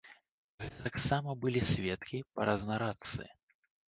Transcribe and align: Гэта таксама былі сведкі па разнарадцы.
Гэта 0.61 0.79
таксама 0.85 1.35
былі 1.43 1.61
сведкі 1.71 2.17
па 2.39 2.47
разнарадцы. 2.51 3.29